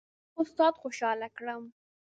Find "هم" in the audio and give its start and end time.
0.03-0.37